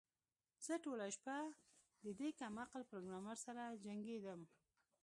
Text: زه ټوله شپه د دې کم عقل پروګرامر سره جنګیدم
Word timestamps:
زه 0.65 0.73
ټوله 0.83 1.05
شپه 1.15 1.37
د 2.03 2.07
دې 2.19 2.29
کم 2.39 2.53
عقل 2.63 2.81
پروګرامر 2.91 3.37
سره 3.45 3.63
جنګیدم 3.85 4.41